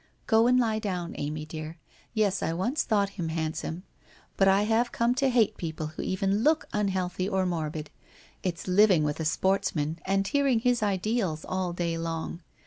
'Go 0.25 0.47
and 0.47 0.59
lie 0.59 0.79
down, 0.79 1.13
Amy, 1.19 1.45
dear. 1.45 1.77
Yes, 2.11 2.41
I 2.41 2.53
once 2.53 2.81
thought 2.81 3.09
him 3.21 3.29
handsome. 3.29 3.83
But 4.35 4.47
I 4.47 4.63
have 4.63 4.91
come 4.91 5.13
to 5.13 5.29
hate 5.29 5.57
people 5.57 5.85
who 5.95 6.01
even 6.01 6.39
look 6.39 6.65
unhealthy 6.73 7.29
or 7.29 7.45
morbid. 7.45 7.91
It's 8.41 8.67
living 8.67 9.03
with 9.03 9.19
a 9.19 9.25
sportsman 9.25 9.99
and 10.03 10.27
hearing 10.27 10.61
his 10.61 10.81
ideals 10.81 11.45
all 11.47 11.71
day 11.71 11.99
long. 11.99 12.41